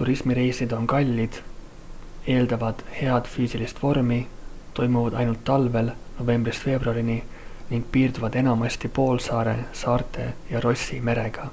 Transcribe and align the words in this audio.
turismireisid 0.00 0.74
on 0.74 0.84
kallid 0.90 1.38
eeldavad 2.34 2.84
head 2.98 3.30
füüsilist 3.32 3.80
vormi 3.86 4.18
toimuvad 4.80 5.16
ainult 5.24 5.50
suvel 5.56 5.90
novembrist 6.20 6.68
veebruarini 6.70 7.18
ning 7.74 7.90
piirduvad 7.98 8.40
enamasti 8.44 8.92
poolsaare 9.00 9.56
saarte 9.82 10.28
ja 10.54 10.64
rossi 10.70 11.02
merega 11.12 11.52